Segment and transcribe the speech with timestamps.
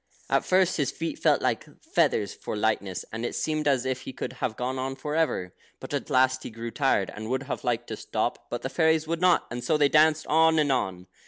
[0.31, 1.63] At first his feet felt like
[1.93, 5.53] feathers for lightness, and it seemed as if he could have gone on for ever.
[5.79, 9.05] But at last he grew tired, and would have liked to stop, but the fairies
[9.07, 11.05] would not, and so they danced on and on.